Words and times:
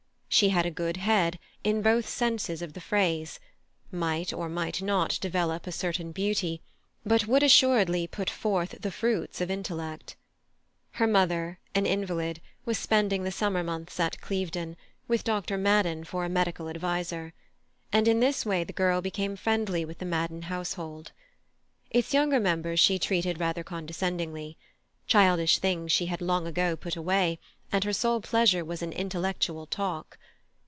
She 0.33 0.47
had 0.49 0.65
a 0.65 0.71
good 0.71 0.95
head, 0.95 1.37
in 1.63 1.81
both 1.81 2.07
senses 2.07 2.61
of 2.61 2.71
the 2.71 2.79
phrase; 2.81 3.37
might 3.91 4.31
or 4.33 4.47
might 4.49 4.81
not 4.81 5.17
develop 5.21 5.67
a 5.67 5.73
certain 5.73 6.13
beauty, 6.13 6.61
but 7.05 7.27
would 7.27 7.43
assuredly 7.43 8.07
put 8.07 8.29
forth 8.29 8.75
the 8.81 8.91
fruits 8.91 9.41
of 9.41 9.51
intellect. 9.51 10.15
Her 10.91 11.05
mother, 11.05 11.59
an 11.75 11.85
invalid, 11.85 12.39
was 12.65 12.79
spending 12.79 13.23
the 13.23 13.31
summer 13.31 13.61
months 13.61 13.99
at 13.99 14.21
Clevedon, 14.21 14.77
with 15.05 15.25
Dr. 15.25 15.57
Madden 15.57 16.05
for 16.05 16.27
medical 16.29 16.69
adviser, 16.69 17.33
and 17.91 18.07
in 18.07 18.19
this 18.21 18.45
way 18.45 18.63
the 18.63 18.73
girl 18.73 18.99
became 19.01 19.35
friendly 19.35 19.83
with 19.85 19.99
the 19.99 20.05
Madden 20.05 20.43
household. 20.43 21.11
Its 21.91 22.13
younger 22.15 22.39
members 22.39 22.79
she 22.79 22.97
treated 22.97 23.37
rather 23.39 23.65
condescendingly; 23.65 24.57
childish 25.07 25.59
things 25.59 25.91
she 25.91 26.05
had 26.05 26.21
long 26.21 26.47
ago 26.47 26.75
put 26.77 26.95
away, 26.95 27.37
and 27.73 27.83
her 27.83 27.93
sole 27.93 28.21
pleasure 28.21 28.65
was 28.65 28.81
in 28.81 28.91
intellectual 28.91 29.65
talk. 29.65 30.17